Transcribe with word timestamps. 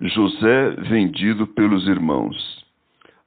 José 0.00 0.70
vendido 0.88 1.46
pelos 1.46 1.86
irmãos. 1.86 2.64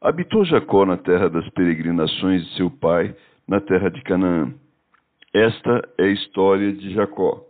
Habitou 0.02 0.46
Jacó 0.46 0.86
na 0.86 0.98
terra 0.98 1.30
das 1.30 1.48
peregrinações 1.50 2.46
de 2.46 2.56
seu 2.56 2.70
pai, 2.70 3.16
na 3.48 3.60
terra 3.60 3.90
de 3.90 4.02
Canaã. 4.02 4.54
Esta 5.34 5.82
é 5.98 6.04
a 6.04 6.12
história 6.12 6.72
de 6.74 6.94
Jacó. 6.94 7.42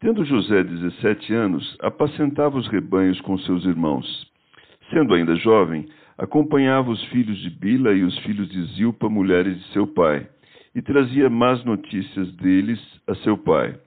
Tendo 0.00 0.24
José 0.24 0.64
17 0.64 1.34
anos, 1.34 1.76
apacentava 1.80 2.56
os 2.56 2.66
rebanhos 2.68 3.20
com 3.20 3.36
seus 3.38 3.64
irmãos. 3.66 4.26
Sendo 4.90 5.14
ainda 5.14 5.36
jovem, 5.36 5.86
acompanhava 6.16 6.90
os 6.90 7.04
filhos 7.06 7.38
de 7.38 7.50
Bila 7.50 7.92
e 7.92 8.02
os 8.02 8.18
filhos 8.20 8.48
de 8.48 8.62
Zilpa, 8.74 9.08
mulheres 9.08 9.58
de 9.58 9.72
seu 9.72 9.86
pai, 9.86 10.26
e 10.74 10.80
trazia 10.80 11.28
más 11.28 11.62
notícias 11.64 12.32
deles 12.36 12.80
a 13.06 13.14
seu 13.16 13.36
pai. 13.36 13.78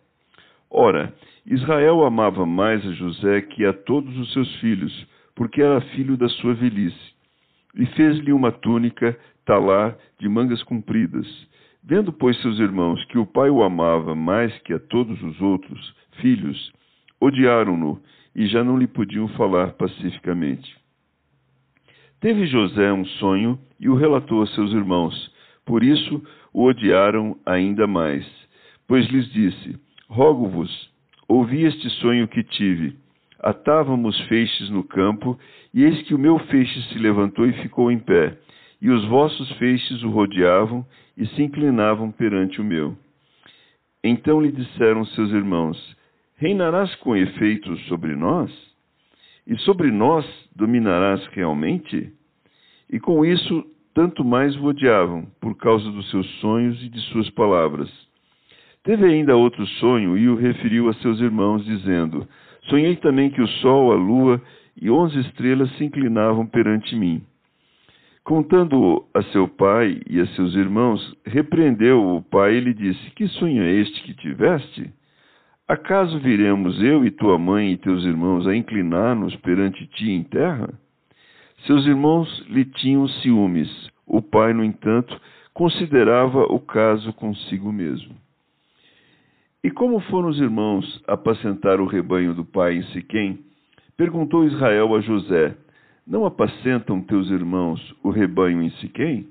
Ora, 0.75 1.13
Israel 1.45 2.03
amava 2.03 2.47
mais 2.47 2.83
a 2.83 2.91
José 2.93 3.41
que 3.41 3.63
a 3.63 3.71
todos 3.71 4.17
os 4.17 4.33
seus 4.33 4.55
filhos, 4.55 5.07
porque 5.35 5.61
era 5.61 5.79
filho 5.91 6.17
da 6.17 6.27
sua 6.27 6.55
velhice. 6.55 7.13
E 7.75 7.85
fez-lhe 7.85 8.33
uma 8.33 8.51
túnica, 8.51 9.15
talar, 9.45 9.95
de 10.19 10.27
mangas 10.27 10.63
compridas. 10.63 11.27
Vendo, 11.83 12.11
pois, 12.11 12.41
seus 12.41 12.57
irmãos 12.59 13.05
que 13.05 13.19
o 13.19 13.25
pai 13.25 13.51
o 13.51 13.61
amava 13.61 14.15
mais 14.15 14.51
que 14.61 14.73
a 14.73 14.79
todos 14.79 15.21
os 15.21 15.39
outros 15.41 15.95
filhos, 16.19 16.73
odiaram-no 17.21 18.01
e 18.35 18.47
já 18.47 18.63
não 18.63 18.75
lhe 18.75 18.87
podiam 18.87 19.27
falar 19.29 19.73
pacificamente. 19.73 20.75
Teve 22.19 22.47
José 22.47 22.91
um 22.91 23.05
sonho 23.05 23.59
e 23.79 23.89
o 23.89 23.95
relatou 23.95 24.41
a 24.41 24.47
seus 24.47 24.71
irmãos. 24.71 25.31
Por 25.65 25.83
isso 25.83 26.23
o 26.51 26.63
odiaram 26.63 27.37
ainda 27.45 27.85
mais, 27.85 28.25
pois 28.87 29.05
lhes 29.09 29.31
disse: 29.31 29.82
Rogo-vos 30.13 30.69
Ouvi 31.27 31.63
este 31.63 31.89
sonho 31.89 32.27
que 32.27 32.43
tive. 32.43 32.95
Atávamos 33.39 34.15
feixes 34.27 34.69
no 34.69 34.83
campo, 34.83 35.39
e 35.73 35.83
eis 35.83 36.03
que 36.03 36.13
o 36.13 36.19
meu 36.19 36.37
feixe 36.37 36.83
se 36.83 36.99
levantou 36.99 37.47
e 37.47 37.53
ficou 37.63 37.91
em 37.91 37.97
pé, 37.97 38.37
e 38.79 38.91
os 38.91 39.03
vossos 39.05 39.51
feixes 39.53 40.03
o 40.03 40.11
rodeavam 40.11 40.85
e 41.17 41.25
se 41.25 41.41
inclinavam 41.41 42.11
perante 42.11 42.61
o 42.61 42.63
meu. 42.63 42.95
Então 44.03 44.39
lhe 44.39 44.51
disseram 44.51 45.03
seus 45.03 45.31
irmãos: 45.31 45.97
Reinarás 46.35 46.93
com 46.97 47.15
efeito 47.15 47.75
sobre 47.87 48.15
nós? 48.15 48.51
E 49.47 49.57
sobre 49.61 49.89
nós 49.89 50.23
dominarás 50.55 51.25
realmente? 51.31 52.13
E 52.87 52.99
com 52.99 53.25
isso, 53.25 53.65
tanto 53.95 54.23
mais 54.23 54.55
o 54.57 54.65
odiavam, 54.65 55.25
por 55.41 55.57
causa 55.57 55.89
dos 55.89 56.07
seus 56.11 56.29
sonhos 56.39 56.79
e 56.83 56.89
de 56.89 57.01
suas 57.09 57.31
palavras. 57.31 58.12
Teve 58.83 59.05
ainda 59.05 59.35
outro 59.35 59.65
sonho 59.65 60.17
e 60.17 60.27
o 60.27 60.35
referiu 60.35 60.89
a 60.89 60.93
seus 60.95 61.21
irmãos, 61.21 61.63
dizendo: 61.63 62.27
Sonhei 62.63 62.97
também 62.97 63.29
que 63.29 63.41
o 63.41 63.47
sol, 63.47 63.93
a 63.93 63.95
lua 63.95 64.41
e 64.79 64.89
onze 64.91 65.19
estrelas 65.21 65.71
se 65.77 65.85
inclinavam 65.85 66.45
perante 66.45 66.93
mim. 66.93 67.23
Contando 68.25 69.05
a 69.13 69.21
seu 69.23 69.47
pai 69.47 70.01
e 70.09 70.19
a 70.19 70.25
seus 70.27 70.53
irmãos, 70.55 71.15
repreendeu 71.25 72.15
o 72.15 72.21
pai 72.21 72.55
e 72.55 72.59
lhe 72.59 72.73
disse: 72.73 73.11
Que 73.11 73.25
sonho 73.27 73.63
é 73.63 73.71
este 73.71 74.03
que 74.03 74.13
tiveste? 74.15 74.91
Acaso 75.65 76.19
viremos 76.19 76.81
eu 76.83 77.05
e 77.05 77.11
tua 77.11 77.37
mãe 77.37 77.71
e 77.71 77.77
teus 77.77 78.03
irmãos 78.03 78.45
a 78.45 78.55
inclinar-nos 78.55 79.33
perante 79.37 79.85
ti 79.87 80.11
em 80.11 80.23
terra? 80.23 80.69
Seus 81.65 81.85
irmãos 81.85 82.45
lhe 82.49 82.65
tinham 82.65 83.07
ciúmes. 83.07 83.69
O 84.05 84.21
pai, 84.21 84.53
no 84.53 84.63
entanto, 84.63 85.17
considerava 85.53 86.43
o 86.43 86.59
caso 86.59 87.13
consigo 87.13 87.71
mesmo. 87.71 88.22
E 89.63 89.71
como 89.71 90.01
foram 90.01 90.27
os 90.27 90.39
irmãos 90.41 91.01
apacentar 91.07 91.79
o 91.79 91.85
rebanho 91.85 92.33
do 92.33 92.43
pai 92.43 92.75
em 92.75 92.83
Siquém, 92.87 93.39
perguntou 93.95 94.43
Israel 94.43 94.93
a 94.93 94.99
José: 94.99 95.55
Não 96.05 96.25
apacentam 96.25 97.01
teus 97.01 97.29
irmãos 97.29 97.79
o 98.03 98.09
rebanho 98.09 98.61
em 98.61 98.69
Siquém? 98.71 99.25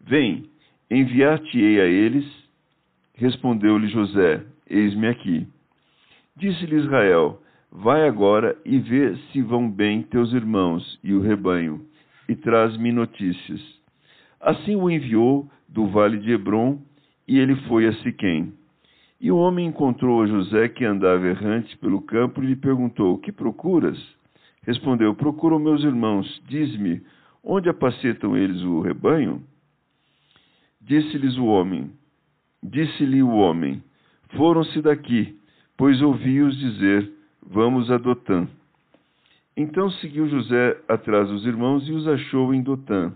Vem, 0.00 0.48
enviar-te-ei 0.88 1.80
a 1.80 1.86
eles. 1.86 2.24
Respondeu-lhe 3.14 3.88
José: 3.88 4.44
Eis-me 4.70 5.08
aqui. 5.08 5.44
Disse-lhe 6.36 6.76
Israel: 6.76 7.42
Vai 7.72 8.06
agora 8.06 8.56
e 8.64 8.78
vê 8.78 9.16
se 9.32 9.42
vão 9.42 9.68
bem 9.68 10.02
teus 10.02 10.32
irmãos 10.32 11.00
e 11.02 11.12
o 11.12 11.20
rebanho, 11.20 11.84
e 12.28 12.36
traz-me 12.36 12.92
notícias. 12.92 13.60
Assim 14.40 14.76
o 14.76 14.88
enviou 14.88 15.50
do 15.68 15.88
vale 15.88 16.18
de 16.18 16.30
Hebron, 16.30 16.80
e 17.26 17.40
ele 17.40 17.56
foi 17.66 17.88
a 17.88 17.92
Siquém. 17.94 18.52
E 19.20 19.32
o 19.32 19.36
homem 19.36 19.66
encontrou 19.66 20.22
a 20.22 20.26
José 20.26 20.68
que 20.68 20.84
andava 20.84 21.26
errante 21.26 21.76
pelo 21.78 22.00
campo 22.00 22.40
e 22.40 22.46
lhe 22.46 22.56
perguntou: 22.56 23.18
Que 23.18 23.32
procuras? 23.32 23.98
Respondeu: 24.62 25.12
Procuro 25.14 25.58
meus 25.58 25.82
irmãos. 25.82 26.40
Diz-me, 26.46 27.02
onde 27.42 27.68
apacetam 27.68 28.36
eles 28.36 28.62
o 28.62 28.80
rebanho? 28.80 29.42
Disse-lhes 30.80 31.36
o 31.36 31.46
homem: 31.46 31.90
Disse-lhe 32.62 33.20
o 33.20 33.30
homem: 33.30 33.82
Foram-se 34.36 34.80
daqui, 34.80 35.36
pois 35.76 36.00
ouvi-os 36.00 36.56
dizer: 36.56 37.12
Vamos 37.44 37.90
a 37.90 37.98
Dotã. 37.98 38.46
Então 39.56 39.90
seguiu 39.90 40.28
José 40.28 40.80
atrás 40.86 41.28
dos 41.28 41.44
irmãos 41.44 41.88
e 41.88 41.92
os 41.92 42.06
achou 42.06 42.54
em 42.54 42.62
Dotã. 42.62 43.12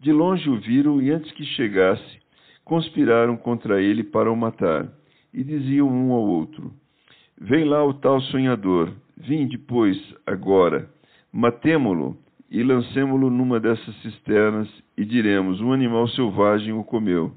De 0.00 0.10
longe 0.10 0.48
o 0.48 0.58
viram 0.58 1.02
e 1.02 1.10
antes 1.10 1.30
que 1.32 1.44
chegasse, 1.44 2.18
conspiraram 2.64 3.36
contra 3.36 3.82
ele 3.82 4.02
para 4.02 4.32
o 4.32 4.36
matar 4.36 4.90
e 5.34 5.42
diziam 5.42 5.88
um 5.88 6.12
ao 6.12 6.22
outro: 6.22 6.72
Vem 7.38 7.64
lá 7.64 7.84
o 7.84 7.94
tal 7.94 8.20
sonhador, 8.22 8.92
vinde, 9.16 9.58
pois, 9.58 9.98
agora, 10.24 10.88
matemo-lo 11.32 12.16
e 12.50 12.62
lancemo-lo 12.62 13.28
numa 13.28 13.58
dessas 13.58 13.94
cisternas, 14.02 14.68
e 14.96 15.04
diremos: 15.04 15.60
Um 15.60 15.72
animal 15.72 16.06
selvagem 16.08 16.72
o 16.72 16.84
comeu, 16.84 17.32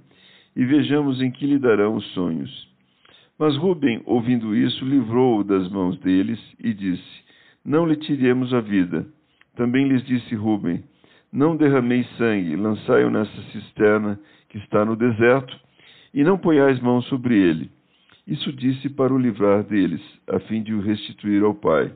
e 0.55 0.63
vejamos 0.63 1.19
em 1.21 1.31
que 1.31 1.47
lhe 1.47 1.57
darão 1.57 1.95
os 1.95 2.05
sonhos. 2.13 2.67
Mas 3.39 3.55
Rubem, 3.57 4.01
ouvindo 4.05 4.55
isso, 4.55 4.85
livrou-o 4.85 5.43
das 5.43 5.67
mãos 5.69 5.97
deles 5.99 6.39
e 6.59 6.73
disse: 6.73 7.23
Não 7.65 7.85
lhe 7.87 7.95
tiremos 7.95 8.53
a 8.53 8.61
vida. 8.61 9.07
Também 9.55 9.87
lhes 9.87 10.05
disse 10.05 10.35
Rubem: 10.35 10.83
Não 11.33 11.57
derramei 11.57 12.03
sangue, 12.17 12.55
lançai-o 12.55 13.09
nessa 13.09 13.41
cisterna 13.51 14.19
que 14.49 14.59
está 14.59 14.85
no 14.85 14.95
deserto, 14.95 15.59
e 16.13 16.23
não 16.23 16.37
ponhais 16.37 16.79
mão 16.79 17.01
sobre 17.01 17.35
ele 17.35 17.76
isso 18.27 18.51
disse 18.51 18.89
para 18.89 19.13
o 19.13 19.17
livrar 19.17 19.63
deles, 19.63 20.01
a 20.27 20.37
fim 20.41 20.61
de 20.61 20.73
o 20.73 20.81
restituir 20.81 21.41
ao 21.43 21.55
pai. 21.55 21.93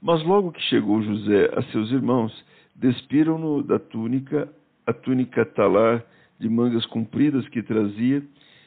Mas 0.00 0.22
logo 0.22 0.52
que 0.52 0.62
chegou 0.62 1.02
José 1.02 1.50
a 1.56 1.62
seus 1.72 1.90
irmãos, 1.90 2.32
despiram-no 2.76 3.64
da 3.64 3.80
túnica, 3.80 4.48
a 4.86 4.92
túnica 4.92 5.44
talar 5.44 6.04
de 6.38 6.48
mangas 6.48 6.86
compridas 6.86 7.48
que 7.48 7.64
trazia, 7.64 8.22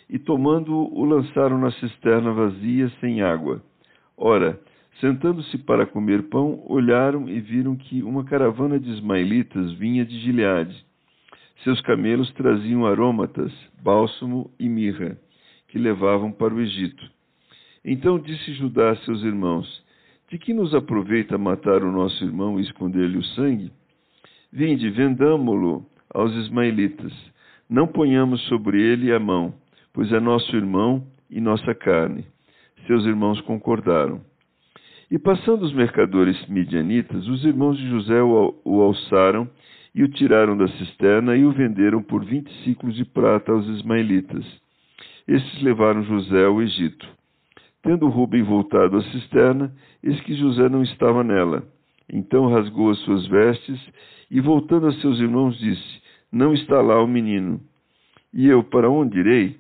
e 0.10 0.20
tomando-o, 0.20 0.94
o 0.94 1.06
lançaram 1.06 1.58
na 1.58 1.72
cisterna 1.72 2.34
vazia, 2.34 2.92
sem 3.00 3.22
água. 3.22 3.64
Ora, 4.18 4.60
sentando-se 5.00 5.58
para 5.60 5.86
comer 5.86 6.24
pão, 6.24 6.62
olharam 6.68 7.30
e 7.30 7.40
viram 7.40 7.78
que 7.78 8.04
uma 8.04 8.26
caravana 8.26 8.78
de 8.78 8.90
ismaelitas 8.90 9.72
vinha 9.74 10.04
de 10.04 10.20
Gileade. 10.20 10.86
Seus 11.64 11.80
camelos 11.82 12.30
traziam 12.34 12.86
aromatas, 12.86 13.54
bálsamo 13.82 14.52
e 14.60 14.68
mirra 14.68 15.18
que 15.70 15.80
levavam 15.80 16.32
para 16.32 16.54
o 16.54 16.60
Egito. 16.60 17.10
Então 17.84 18.20
disse 18.20 18.54
Judá 18.54 18.92
a 18.92 18.96
seus 18.98 19.24
irmãos: 19.24 19.68
De 20.30 20.38
que 20.38 20.54
nos 20.54 20.76
aproveita 20.76 21.38
matar 21.38 21.84
o 21.84 21.92
nosso 21.92 22.24
irmão 22.24 22.60
e 22.60 22.64
esconder-lhe 22.64 23.18
o 23.18 23.24
sangue? 23.24 23.72
Vinde, 24.52 24.90
vendamo-lo 24.90 25.86
aos 26.14 26.34
ismaelitas. 26.34 27.14
Não 27.70 27.88
ponhamos 27.88 28.42
sobre 28.48 28.82
ele 28.82 29.14
a 29.14 29.20
mão, 29.20 29.54
pois 29.94 30.12
é 30.12 30.20
nosso 30.20 30.56
irmão 30.56 31.06
e 31.30 31.40
nossa 31.40 31.74
carne. 31.76 32.26
Seus 32.88 33.06
irmãos 33.06 33.40
concordaram. 33.42 34.22
E 35.12 35.18
passando 35.18 35.64
os 35.64 35.74
mercadores 35.74 36.36
midianitas, 36.48 37.28
os 37.28 37.44
irmãos 37.46 37.78
de 37.78 37.88
José 37.90 38.22
o 38.22 38.82
alçaram 38.82 39.50
e 39.94 40.04
o 40.04 40.08
tiraram 40.08 40.56
da 40.58 40.68
cisterna 40.68 41.36
e 41.36 41.46
o 41.46 41.52
venderam 41.52 42.02
por 42.02 42.24
vinte 42.24 42.52
ciclos 42.64 42.96
de 42.96 43.06
prata 43.06 43.52
aos 43.52 43.68
ismaelitas. 43.68 44.46
Estes 45.30 45.62
levaram 45.62 46.02
José 46.06 46.44
ao 46.44 46.60
Egito. 46.60 47.08
Tendo 47.84 48.10
Rubem 48.10 48.42
voltado 48.42 48.98
à 48.98 49.04
cisterna, 49.12 49.72
eis 50.02 50.20
que 50.22 50.34
José 50.34 50.68
não 50.68 50.82
estava 50.82 51.24
nela. 51.24 51.64
Então 52.12 52.48
rasgou 52.48 52.90
as 52.90 52.98
suas 53.02 53.28
vestes 53.28 53.80
e, 54.32 54.42
voltando 54.42 54.88
a 54.88 54.94
seus 54.94 55.20
irmãos, 55.20 55.56
disse: 55.60 56.02
Não 56.32 56.52
está 56.52 56.82
lá 56.82 57.00
o 57.00 57.06
menino. 57.06 57.62
E 58.34 58.48
eu, 58.48 58.64
para 58.64 58.90
onde 58.90 59.20
irei? 59.20 59.58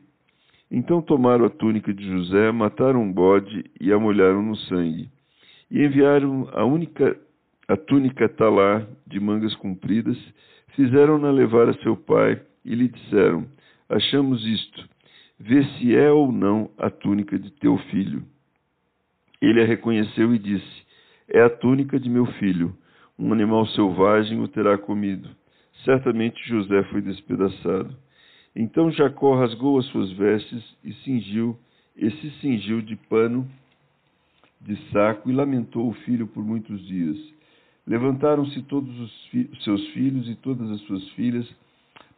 Então 0.71 1.03
tomaram 1.03 1.45
a 1.45 1.51
túnica 1.51 1.93
de 1.93 2.03
José, 2.03 2.51
mataram 2.51 3.03
um 3.03 3.13
bode 3.13 3.63
e 3.79 3.93
a 3.93 3.99
molharam 3.99 4.41
no 4.41 4.55
sangue. 4.55 5.07
E 5.69 5.85
enviaram 5.85 6.49
a 6.51 6.65
única 6.65 7.15
a 7.67 7.77
túnica 7.77 8.27
talar 8.27 8.87
de 9.05 9.19
mangas 9.19 9.53
compridas, 9.57 10.17
fizeram-na 10.75 11.29
levar 11.29 11.69
a 11.69 11.73
seu 11.75 11.95
pai 11.95 12.41
e 12.65 12.73
lhe 12.73 12.87
disseram: 12.87 13.45
Achamos 13.87 14.43
isto, 14.43 14.89
vê 15.39 15.63
se 15.63 15.95
é 15.95 16.11
ou 16.11 16.31
não 16.31 16.69
a 16.77 16.89
túnica 16.89 17.39
de 17.39 17.49
teu 17.51 17.77
filho. 17.89 18.23
Ele 19.41 19.61
a 19.61 19.65
reconheceu 19.65 20.33
e 20.33 20.39
disse: 20.39 20.85
É 21.27 21.41
a 21.41 21.49
túnica 21.49 21.99
de 21.99 22.09
meu 22.09 22.25
filho. 22.33 22.75
Um 23.17 23.33
animal 23.33 23.65
selvagem 23.67 24.41
o 24.41 24.47
terá 24.47 24.77
comido. 24.77 25.29
Certamente 25.83 26.37
José 26.47 26.83
foi 26.83 27.01
despedaçado. 27.01 27.95
Então 28.55 28.91
Jacó 28.91 29.35
rasgou 29.35 29.79
as 29.79 29.85
suas 29.87 30.11
vestes 30.13 30.63
e 30.83 30.93
cingiu, 31.05 31.57
e 31.95 32.09
se 32.11 32.31
cingiu 32.41 32.81
de 32.81 32.95
pano 32.95 33.49
de 34.59 34.75
saco 34.91 35.29
e 35.29 35.33
lamentou 35.33 35.87
o 35.87 35.93
filho 35.93 36.27
por 36.27 36.43
muitos 36.43 36.85
dias. 36.85 37.17
Levantaram-se 37.87 38.61
todos 38.63 38.99
os 38.99 39.25
fi 39.27 39.49
seus 39.63 39.87
filhos 39.89 40.27
e 40.29 40.35
todas 40.35 40.69
as 40.69 40.81
suas 40.81 41.07
filhas 41.11 41.49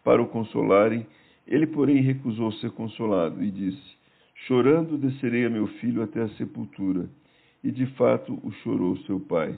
para 0.03 0.21
o 0.21 0.27
consolarem. 0.27 1.05
Ele, 1.47 1.67
porém, 1.67 2.01
recusou 2.01 2.51
ser 2.53 2.71
consolado 2.71 3.43
e 3.43 3.51
disse: 3.51 3.97
Chorando 4.47 4.97
descerei 4.97 5.45
a 5.45 5.49
meu 5.49 5.67
filho 5.67 6.01
até 6.01 6.21
a 6.21 6.29
sepultura. 6.29 7.09
E 7.63 7.71
de 7.71 7.85
fato 7.95 8.39
o 8.43 8.51
chorou 8.63 8.97
seu 8.99 9.19
pai. 9.19 9.57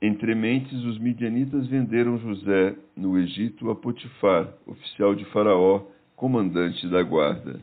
Entre 0.00 0.34
mentes, 0.34 0.84
os 0.84 0.98
midianitas 0.98 1.66
venderam 1.68 2.18
José 2.18 2.76
no 2.94 3.18
Egito 3.18 3.70
a 3.70 3.74
Potifar, 3.74 4.52
oficial 4.66 5.14
de 5.14 5.24
Faraó, 5.26 5.86
comandante 6.14 6.86
da 6.88 7.02
guarda. 7.02 7.60